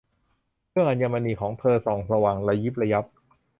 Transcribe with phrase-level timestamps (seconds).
[0.69, 3.05] เครื่องอัญมณีของเธอส่องสว่างระยิบระยับ